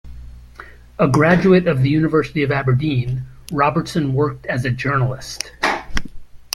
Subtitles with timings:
[0.97, 5.51] A graduate of the University of Aberdeen, Robertson worked as a journalist.